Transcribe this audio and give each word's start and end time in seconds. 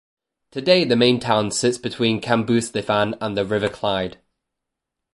Today 0.49 0.83
the 0.83 0.95
main 0.95 1.19
town 1.19 1.51
sits 1.51 1.77
between 1.77 2.21
Cambusnethan 2.21 3.15
and 3.21 3.37
the 3.37 3.45
River 3.45 3.69
Clyde. 3.69 4.17